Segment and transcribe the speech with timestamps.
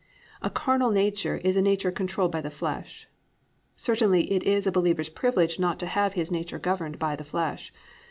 [0.41, 3.07] "A carnal nature" is a nature controlled by the flesh.
[3.75, 7.71] Certainly it is a believer's privilege not to have his nature governed by the flesh.